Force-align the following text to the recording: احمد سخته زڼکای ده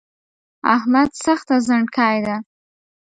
احمد 0.75 1.09
سخته 1.23 1.55
زڼکای 1.67 2.17
ده 2.25 2.35